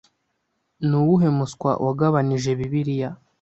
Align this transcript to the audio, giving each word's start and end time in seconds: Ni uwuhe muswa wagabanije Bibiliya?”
Ni 0.87 0.95
uwuhe 0.99 1.27
muswa 1.37 1.71
wagabanije 1.85 2.49
Bibiliya?” 2.59 3.09